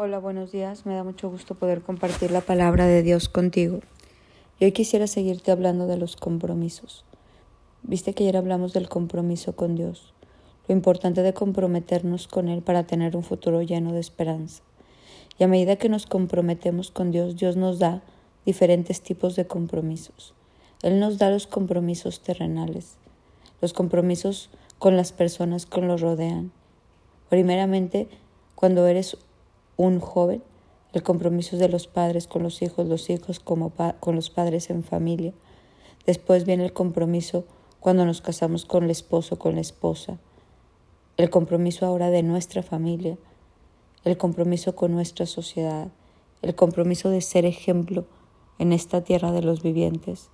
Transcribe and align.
Hola, 0.00 0.20
buenos 0.20 0.52
días. 0.52 0.86
Me 0.86 0.94
da 0.94 1.02
mucho 1.02 1.28
gusto 1.28 1.56
poder 1.56 1.82
compartir 1.82 2.30
la 2.30 2.40
palabra 2.40 2.86
de 2.86 3.02
Dios 3.02 3.28
contigo. 3.28 3.80
Y 4.60 4.66
hoy 4.66 4.70
quisiera 4.70 5.08
seguirte 5.08 5.50
hablando 5.50 5.88
de 5.88 5.96
los 5.96 6.14
compromisos. 6.14 7.04
Viste 7.82 8.14
que 8.14 8.22
ayer 8.22 8.36
hablamos 8.36 8.72
del 8.72 8.88
compromiso 8.88 9.56
con 9.56 9.74
Dios, 9.74 10.14
lo 10.68 10.76
importante 10.76 11.22
de 11.22 11.34
comprometernos 11.34 12.28
con 12.28 12.48
Él 12.48 12.62
para 12.62 12.84
tener 12.84 13.16
un 13.16 13.24
futuro 13.24 13.60
lleno 13.60 13.92
de 13.92 13.98
esperanza. 13.98 14.62
Y 15.36 15.42
a 15.42 15.48
medida 15.48 15.74
que 15.74 15.88
nos 15.88 16.06
comprometemos 16.06 16.92
con 16.92 17.10
Dios, 17.10 17.34
Dios 17.34 17.56
nos 17.56 17.80
da 17.80 18.00
diferentes 18.46 19.00
tipos 19.00 19.34
de 19.34 19.48
compromisos. 19.48 20.32
Él 20.84 21.00
nos 21.00 21.18
da 21.18 21.28
los 21.28 21.48
compromisos 21.48 22.22
terrenales, 22.22 22.98
los 23.60 23.72
compromisos 23.72 24.48
con 24.78 24.96
las 24.96 25.10
personas 25.10 25.66
que 25.66 25.80
nos 25.80 26.00
rodean. 26.02 26.52
Primeramente, 27.28 28.06
cuando 28.54 28.86
eres 28.86 29.16
un 29.78 30.00
joven, 30.00 30.42
el 30.92 31.04
compromiso 31.04 31.56
de 31.56 31.68
los 31.68 31.86
padres 31.86 32.26
con 32.26 32.42
los 32.42 32.60
hijos, 32.62 32.88
los 32.88 33.08
hijos 33.10 33.38
con 33.38 34.14
los 34.16 34.28
padres 34.28 34.70
en 34.70 34.82
familia. 34.82 35.32
Después 36.04 36.44
viene 36.44 36.64
el 36.64 36.72
compromiso 36.72 37.44
cuando 37.78 38.04
nos 38.04 38.20
casamos 38.20 38.64
con 38.64 38.84
el 38.84 38.90
esposo, 38.90 39.38
con 39.38 39.54
la 39.54 39.60
esposa. 39.60 40.18
El 41.16 41.30
compromiso 41.30 41.86
ahora 41.86 42.10
de 42.10 42.24
nuestra 42.24 42.64
familia. 42.64 43.18
El 44.04 44.18
compromiso 44.18 44.74
con 44.74 44.92
nuestra 44.92 45.26
sociedad. 45.26 45.88
El 46.42 46.56
compromiso 46.56 47.08
de 47.10 47.20
ser 47.20 47.44
ejemplo 47.44 48.04
en 48.58 48.72
esta 48.72 49.04
tierra 49.04 49.30
de 49.30 49.42
los 49.42 49.62
vivientes. 49.62 50.28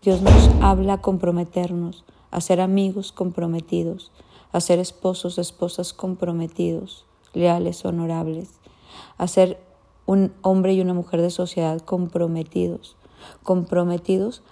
Dios 0.00 0.22
nos 0.22 0.48
habla 0.62 0.94
a 0.94 1.02
comprometernos, 1.02 2.06
a 2.30 2.40
ser 2.40 2.62
amigos 2.62 3.12
comprometidos, 3.12 4.12
a 4.50 4.60
ser 4.60 4.78
esposos, 4.78 5.36
esposas 5.36 5.92
comprometidos, 5.92 7.04
leales, 7.34 7.84
honorables 7.84 8.58
a 9.16 9.26
ser 9.26 9.60
un 10.06 10.32
hombre 10.42 10.72
y 10.72 10.80
una 10.80 10.94
mujer 10.94 11.20
de 11.20 11.30
sociedad 11.30 11.80
comprometidos, 11.80 12.96
comprometidos 13.42 14.42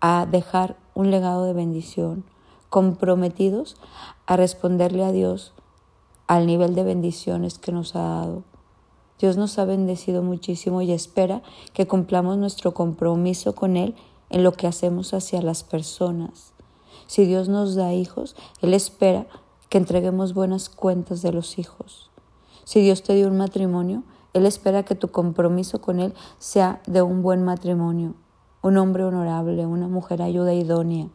a 0.00 0.26
dejar 0.30 0.76
un 0.94 1.10
legado 1.10 1.44
de 1.44 1.52
bendición, 1.52 2.24
comprometidos 2.70 3.76
a 4.26 4.36
responderle 4.36 5.04
a 5.04 5.12
Dios 5.12 5.52
al 6.26 6.46
nivel 6.46 6.74
de 6.74 6.82
bendiciones 6.82 7.58
que 7.58 7.72
nos 7.72 7.94
ha 7.94 8.02
dado. 8.02 8.42
Dios 9.18 9.36
nos 9.36 9.58
ha 9.58 9.64
bendecido 9.64 10.22
muchísimo 10.22 10.82
y 10.82 10.92
espera 10.92 11.42
que 11.72 11.86
cumplamos 11.86 12.36
nuestro 12.36 12.74
compromiso 12.74 13.54
con 13.54 13.76
Él 13.76 13.94
en 14.30 14.42
lo 14.42 14.52
que 14.52 14.66
hacemos 14.66 15.14
hacia 15.14 15.40
las 15.40 15.62
personas. 15.62 16.52
Si 17.06 17.24
Dios 17.24 17.48
nos 17.48 17.74
da 17.74 17.94
hijos, 17.94 18.36
Él 18.60 18.74
espera 18.74 19.26
que 19.68 19.78
entreguemos 19.78 20.34
buenas 20.34 20.68
cuentas 20.68 21.22
de 21.22 21.32
los 21.32 21.58
hijos. 21.58 22.10
Si 22.66 22.80
Dios 22.80 23.04
te 23.04 23.14
dio 23.14 23.28
un 23.28 23.36
matrimonio, 23.36 24.02
Él 24.32 24.44
espera 24.44 24.82
que 24.82 24.96
tu 24.96 25.12
compromiso 25.12 25.80
con 25.80 26.00
Él 26.00 26.14
sea 26.40 26.82
de 26.88 27.00
un 27.00 27.22
buen 27.22 27.44
matrimonio, 27.44 28.14
un 28.60 28.76
hombre 28.76 29.04
honorable, 29.04 29.66
una 29.66 29.86
mujer 29.86 30.20
ayuda 30.20 30.52
idónea. 30.52 31.06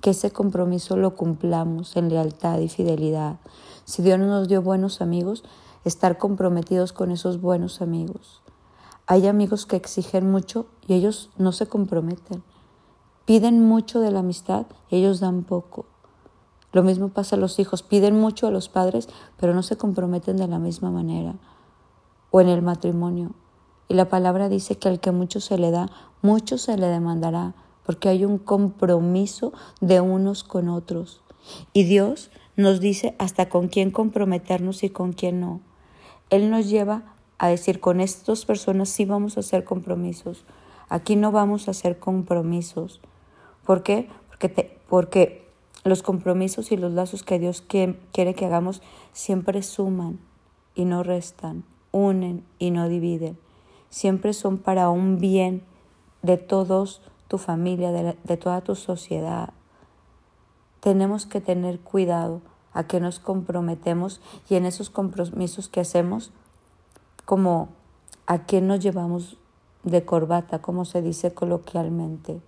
Que 0.00 0.10
ese 0.10 0.30
compromiso 0.30 0.96
lo 0.96 1.16
cumplamos 1.16 1.96
en 1.96 2.10
lealtad 2.10 2.60
y 2.60 2.68
fidelidad. 2.68 3.40
Si 3.86 4.02
Dios 4.02 4.20
nos 4.20 4.46
dio 4.46 4.62
buenos 4.62 5.00
amigos, 5.00 5.42
estar 5.84 6.16
comprometidos 6.16 6.92
con 6.92 7.10
esos 7.10 7.40
buenos 7.40 7.82
amigos. 7.82 8.40
Hay 9.08 9.26
amigos 9.26 9.66
que 9.66 9.74
exigen 9.74 10.30
mucho 10.30 10.66
y 10.86 10.94
ellos 10.94 11.30
no 11.38 11.50
se 11.50 11.66
comprometen. 11.66 12.44
Piden 13.24 13.66
mucho 13.66 13.98
de 13.98 14.12
la 14.12 14.20
amistad 14.20 14.66
y 14.90 14.98
ellos 14.98 15.18
dan 15.18 15.42
poco. 15.42 15.86
Lo 16.72 16.82
mismo 16.82 17.08
pasa 17.08 17.36
a 17.36 17.38
los 17.38 17.58
hijos, 17.58 17.82
piden 17.82 18.18
mucho 18.18 18.46
a 18.46 18.50
los 18.50 18.68
padres, 18.68 19.08
pero 19.38 19.54
no 19.54 19.62
se 19.62 19.76
comprometen 19.76 20.36
de 20.36 20.48
la 20.48 20.58
misma 20.58 20.90
manera. 20.90 21.34
O 22.30 22.40
en 22.40 22.48
el 22.48 22.62
matrimonio. 22.62 23.32
Y 23.88 23.94
la 23.94 24.08
palabra 24.08 24.48
dice 24.48 24.76
que 24.76 24.88
al 24.88 25.00
que 25.00 25.12
mucho 25.12 25.40
se 25.40 25.56
le 25.56 25.70
da, 25.70 25.90
mucho 26.20 26.58
se 26.58 26.76
le 26.76 26.88
demandará, 26.88 27.54
porque 27.86 28.10
hay 28.10 28.26
un 28.26 28.36
compromiso 28.36 29.52
de 29.80 30.00
unos 30.02 30.44
con 30.44 30.68
otros. 30.68 31.22
Y 31.72 31.84
Dios 31.84 32.30
nos 32.56 32.80
dice 32.80 33.14
hasta 33.18 33.48
con 33.48 33.68
quién 33.68 33.90
comprometernos 33.90 34.82
y 34.82 34.90
con 34.90 35.14
quién 35.14 35.40
no. 35.40 35.62
Él 36.28 36.50
nos 36.50 36.68
lleva 36.68 37.14
a 37.38 37.48
decir, 37.48 37.80
con 37.80 38.00
estas 38.00 38.44
personas 38.44 38.90
sí 38.90 39.06
vamos 39.06 39.36
a 39.36 39.40
hacer 39.40 39.64
compromisos, 39.64 40.44
aquí 40.90 41.16
no 41.16 41.32
vamos 41.32 41.68
a 41.68 41.70
hacer 41.70 41.98
compromisos. 41.98 43.00
¿Por 43.64 43.82
qué? 43.82 44.10
Porque, 44.28 44.48
te, 44.48 44.80
porque 44.88 45.47
los 45.84 46.02
compromisos 46.02 46.72
y 46.72 46.76
los 46.76 46.92
lazos 46.92 47.22
que 47.22 47.38
Dios 47.38 47.62
quiere 47.62 48.34
que 48.34 48.46
hagamos 48.46 48.82
siempre 49.12 49.62
suman 49.62 50.18
y 50.74 50.84
no 50.84 51.02
restan, 51.02 51.64
unen 51.92 52.44
y 52.58 52.70
no 52.70 52.88
dividen. 52.88 53.38
Siempre 53.90 54.32
son 54.32 54.58
para 54.58 54.90
un 54.90 55.18
bien 55.18 55.62
de 56.22 56.36
todos 56.36 57.00
tu 57.28 57.38
familia, 57.38 57.92
de, 57.92 58.36
toda 58.36 58.62
tu 58.62 58.74
sociedad. 58.74 59.52
Tenemos 60.80 61.26
que 61.26 61.40
tener 61.40 61.80
cuidado 61.80 62.40
a 62.72 62.86
que 62.86 63.00
nos 63.00 63.18
comprometemos 63.18 64.20
y 64.48 64.54
en 64.54 64.64
esos 64.64 64.90
compromisos 64.90 65.68
que 65.68 65.80
hacemos, 65.80 66.32
como 67.24 67.68
a 68.26 68.44
quién 68.44 68.66
nos 68.66 68.80
llevamos 68.80 69.36
de 69.82 70.04
corbata, 70.04 70.60
como 70.60 70.84
se 70.84 71.02
dice 71.02 71.32
coloquialmente. 71.34 72.40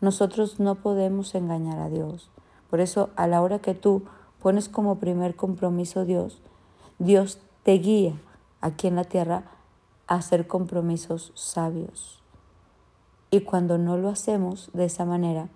Nosotros 0.00 0.58
no 0.58 0.76
podemos 0.76 1.34
engañar 1.34 1.78
a 1.78 1.88
Dios. 1.88 2.30
Por 2.72 2.80
eso 2.80 3.10
a 3.16 3.26
la 3.26 3.42
hora 3.42 3.58
que 3.58 3.74
tú 3.74 4.04
pones 4.40 4.70
como 4.70 4.98
primer 4.98 5.36
compromiso 5.36 6.06
Dios, 6.06 6.40
Dios 6.98 7.38
te 7.64 7.72
guía 7.72 8.14
aquí 8.62 8.86
en 8.86 8.96
la 8.96 9.04
tierra 9.04 9.44
a 10.06 10.14
hacer 10.14 10.46
compromisos 10.46 11.32
sabios. 11.34 12.22
Y 13.30 13.40
cuando 13.40 13.76
no 13.76 13.98
lo 13.98 14.08
hacemos 14.08 14.70
de 14.72 14.86
esa 14.86 15.04
manera, 15.04 15.50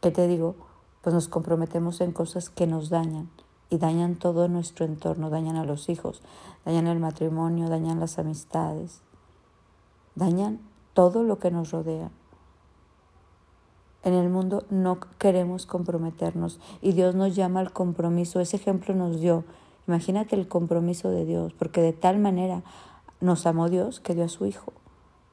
¿qué 0.00 0.10
te 0.10 0.26
digo? 0.26 0.56
Pues 1.02 1.14
nos 1.14 1.28
comprometemos 1.28 2.00
en 2.00 2.10
cosas 2.10 2.50
que 2.50 2.66
nos 2.66 2.90
dañan 2.90 3.30
y 3.68 3.78
dañan 3.78 4.16
todo 4.16 4.48
nuestro 4.48 4.86
entorno, 4.86 5.30
dañan 5.30 5.54
a 5.54 5.64
los 5.64 5.88
hijos, 5.88 6.20
dañan 6.64 6.88
el 6.88 6.98
matrimonio, 6.98 7.68
dañan 7.68 8.00
las 8.00 8.18
amistades, 8.18 9.02
dañan 10.16 10.58
todo 10.94 11.22
lo 11.22 11.38
que 11.38 11.52
nos 11.52 11.70
rodea. 11.70 12.10
En 14.02 14.14
el 14.14 14.30
mundo 14.30 14.64
no 14.70 14.98
queremos 15.18 15.66
comprometernos 15.66 16.58
y 16.80 16.92
Dios 16.92 17.14
nos 17.14 17.36
llama 17.36 17.60
al 17.60 17.72
compromiso. 17.72 18.40
Ese 18.40 18.56
ejemplo 18.56 18.94
nos 18.94 19.20
dio. 19.20 19.44
Imagínate 19.86 20.36
el 20.36 20.48
compromiso 20.48 21.10
de 21.10 21.24
Dios, 21.24 21.52
porque 21.52 21.82
de 21.82 21.92
tal 21.92 22.18
manera 22.18 22.62
nos 23.20 23.46
amó 23.46 23.68
Dios 23.68 24.00
que 24.00 24.14
dio 24.14 24.24
a 24.24 24.28
su 24.28 24.46
Hijo, 24.46 24.72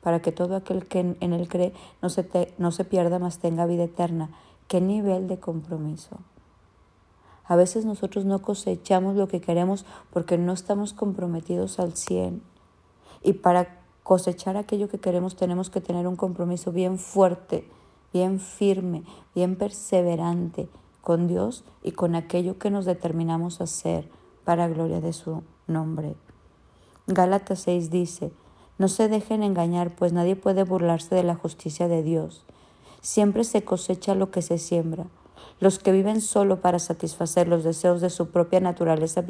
para 0.01 0.21
que 0.21 0.31
todo 0.31 0.55
aquel 0.55 0.85
que 0.85 1.15
en 1.19 1.33
Él 1.33 1.47
cree 1.47 1.73
no 2.01 2.09
se, 2.09 2.53
no 2.57 2.71
se 2.71 2.83
pierda, 2.83 3.19
mas 3.19 3.39
tenga 3.39 3.65
vida 3.65 3.83
eterna. 3.83 4.31
¿Qué 4.67 4.81
nivel 4.81 5.27
de 5.27 5.39
compromiso? 5.39 6.17
A 7.45 7.55
veces 7.55 7.85
nosotros 7.85 8.25
no 8.25 8.41
cosechamos 8.41 9.15
lo 9.15 9.29
que 9.29 9.39
queremos 9.39 9.85
porque 10.11 10.37
no 10.37 10.51
estamos 10.51 10.91
comprometidos 10.93 11.79
al 11.79 11.95
100. 11.95 12.41
Y 13.23 13.33
para 13.33 13.79
cosechar 14.03 14.57
aquello 14.57 14.89
que 14.89 14.99
queremos 14.99 15.37
tenemos 15.37 15.69
que 15.69 15.79
tener 15.79 16.07
un 16.07 16.17
compromiso 16.17 16.73
bien 16.73 16.97
fuerte 16.97 17.69
bien 18.17 18.39
firme, 18.39 19.03
bien 19.35 19.55
perseverante 19.55 20.67
con 21.01 21.27
Dios 21.27 21.63
y 21.83 21.91
con 21.91 22.15
aquello 22.15 22.57
que 22.57 22.71
nos 22.71 22.85
determinamos 22.85 23.61
a 23.61 23.65
hacer 23.65 24.09
para 24.43 24.67
gloria 24.67 25.01
de 25.01 25.13
su 25.13 25.43
nombre. 25.67 26.15
Gálatas 27.05 27.59
6 27.59 27.91
dice, 27.91 28.31
no 28.79 28.87
se 28.87 29.07
dejen 29.07 29.43
engañar, 29.43 29.95
pues 29.95 30.13
nadie 30.13 30.35
puede 30.35 30.63
burlarse 30.63 31.13
de 31.13 31.21
la 31.21 31.35
justicia 31.35 31.87
de 31.87 32.01
Dios. 32.01 32.43
Siempre 33.01 33.43
se 33.43 33.63
cosecha 33.63 34.15
lo 34.15 34.31
que 34.31 34.41
se 34.41 34.57
siembra. 34.57 35.05
Los 35.59 35.79
que 35.79 35.91
viven 35.91 36.21
solo 36.21 36.61
para 36.61 36.79
satisfacer 36.79 37.47
los 37.47 37.63
deseos 37.63 38.01
de 38.01 38.09
su 38.09 38.29
propia 38.29 38.59
naturaleza 38.59 39.23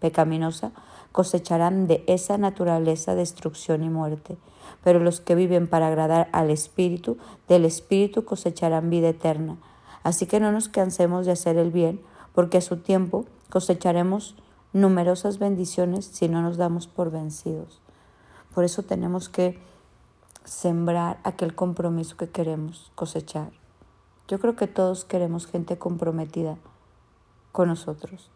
pecaminosa 0.00 0.72
cosecharán 1.12 1.86
de 1.86 2.04
esa 2.06 2.38
naturaleza 2.38 3.14
destrucción 3.14 3.82
y 3.82 3.88
muerte. 3.88 4.36
Pero 4.84 5.00
los 5.00 5.20
que 5.20 5.34
viven 5.34 5.66
para 5.66 5.88
agradar 5.88 6.28
al 6.32 6.50
Espíritu, 6.50 7.18
del 7.48 7.64
Espíritu 7.64 8.24
cosecharán 8.24 8.90
vida 8.90 9.08
eterna. 9.08 9.56
Así 10.02 10.26
que 10.26 10.40
no 10.40 10.52
nos 10.52 10.68
cansemos 10.68 11.26
de 11.26 11.32
hacer 11.32 11.56
el 11.56 11.70
bien, 11.70 12.00
porque 12.34 12.58
a 12.58 12.62
su 12.62 12.76
tiempo 12.76 13.24
cosecharemos 13.50 14.36
numerosas 14.72 15.38
bendiciones 15.38 16.04
si 16.04 16.28
no 16.28 16.42
nos 16.42 16.56
damos 16.56 16.86
por 16.86 17.10
vencidos. 17.10 17.80
Por 18.54 18.64
eso 18.64 18.82
tenemos 18.82 19.28
que 19.28 19.58
sembrar 20.44 21.18
aquel 21.24 21.54
compromiso 21.54 22.16
que 22.16 22.28
queremos 22.28 22.90
cosechar. 22.94 23.50
Yo 24.28 24.38
creo 24.38 24.56
que 24.56 24.66
todos 24.66 25.06
queremos 25.06 25.46
gente 25.46 25.78
comprometida 25.78 26.58
con 27.50 27.68
nosotros. 27.68 28.30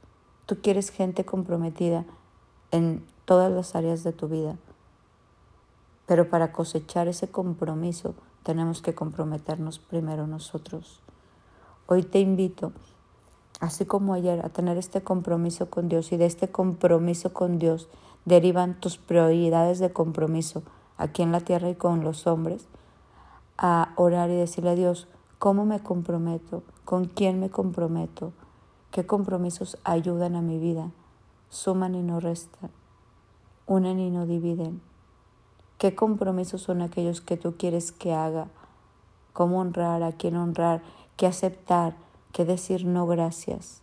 Tú 0.47 0.63
quieres 0.63 0.91
gente 0.91 1.27
comprometida 1.27 2.07
en 2.71 3.05
todas 3.27 3.53
las 3.53 3.77
áreas 3.77 4.03
de 4.03 4.13
tu 4.13 4.27
vida. 4.27 4.57
Pero 6.07 6.31
para 6.31 6.51
cosechar 6.51 7.09
ese 7.09 7.29
compromiso 7.29 8.15
tenemos 8.43 8.81
que 8.81 8.95
comprometernos 8.95 9.79
primero 9.79 10.27
nosotros. 10.27 11.01
Hoy 11.87 12.03
te 12.03 12.21
invito, 12.21 12.73
así 13.61 13.85
como 13.85 14.15
ayer, 14.15 14.45
a 14.45 14.49
tener 14.49 14.79
este 14.79 15.03
compromiso 15.03 15.69
con 15.69 15.91
Dios 15.91 16.11
y 16.13 16.17
de 16.17 16.25
este 16.25 16.51
compromiso 16.51 17.35
con 17.35 17.59
Dios 17.59 17.89
derivan 18.25 18.81
tus 18.81 18.97
prioridades 18.97 19.79
de 19.79 19.93
compromiso 19.93 20.63
aquí 20.97 21.23
en 21.23 21.33
la 21.33 21.41
tierra 21.41 21.69
y 21.69 21.75
con 21.75 22.03
los 22.03 22.27
hombres, 22.27 22.67
a 23.59 23.93
orar 23.97 24.31
y 24.31 24.37
decirle 24.37 24.71
a 24.71 24.75
Dios, 24.75 25.07
¿cómo 25.43 25.67
me 25.67 25.81
comprometo? 25.81 26.63
¿Con 26.85 27.07
quién 27.07 27.41
me 27.41 27.51
comprometo? 27.51 28.33
¿Qué 28.93 29.07
compromisos 29.07 29.77
ayudan 29.83 30.37
a 30.37 30.41
mi 30.41 30.61
vida? 30.61 30.93
Suman 31.49 31.97
y 31.97 32.03
no 32.05 32.21
restan, 32.21 32.71
unen 33.67 33.99
y 33.99 34.09
no 34.13 34.25
dividen. 34.25 34.81
¿Qué 35.79 35.97
compromisos 35.97 36.63
son 36.63 36.81
aquellos 36.81 37.21
que 37.21 37.37
tú 37.37 37.57
quieres 37.57 37.91
que 37.91 38.15
haga? 38.15 38.51
¿Cómo 39.33 39.59
honrar? 39.59 40.05
¿A 40.05 40.13
quién 40.13 40.37
honrar? 40.37 40.81
¿Qué 41.17 41.27
aceptar? 41.27 41.97
¿Qué 42.33 42.45
decir 42.45 42.87
no 42.87 43.09
gracias? 43.09 43.83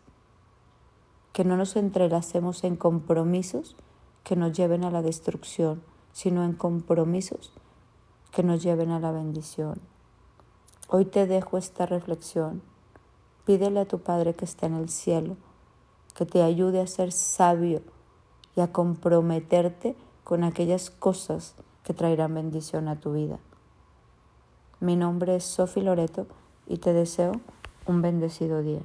Que 1.33 1.43
no 1.43 1.57
nos 1.57 1.75
entrelacemos 1.75 2.63
en 2.63 2.77
compromisos 2.77 3.75
que 4.23 4.37
nos 4.37 4.53
lleven 4.53 4.85
a 4.85 4.91
la 4.91 5.01
destrucción, 5.01 5.81
sino 6.13 6.45
en 6.45 6.53
compromisos 6.53 7.51
que 8.31 8.43
nos 8.43 8.63
lleven 8.63 8.91
a 8.91 9.01
la 9.01 9.11
bendición. 9.11 9.98
Hoy 10.91 11.05
te 11.05 11.27
dejo 11.27 11.59
esta 11.59 11.85
reflexión. 11.85 12.63
Pídele 13.45 13.81
a 13.81 13.85
tu 13.85 13.99
Padre 13.99 14.33
que 14.33 14.45
está 14.45 14.65
en 14.65 14.73
el 14.73 14.89
cielo 14.89 15.37
que 16.15 16.25
te 16.25 16.41
ayude 16.41 16.81
a 16.81 16.87
ser 16.87 17.11
sabio 17.11 17.81
y 18.55 18.61
a 18.61 18.71
comprometerte 18.71 19.95
con 20.23 20.43
aquellas 20.43 20.89
cosas 20.89 21.55
que 21.83 21.93
traerán 21.93 22.33
bendición 22.33 22.87
a 22.87 22.99
tu 22.99 23.13
vida. 23.13 23.39
Mi 24.79 24.95
nombre 24.95 25.35
es 25.35 25.43
Sofi 25.43 25.81
Loreto 25.81 26.25
y 26.67 26.77
te 26.77 26.91
deseo 26.91 27.33
un 27.85 28.01
bendecido 28.01 28.61
día. 28.61 28.81